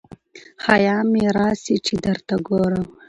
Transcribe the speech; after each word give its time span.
حیا 0.65 0.97
مي 1.11 1.23
راسي 1.37 1.75
چي 1.85 1.95
درته 2.05 2.35
ګورم 2.47 2.85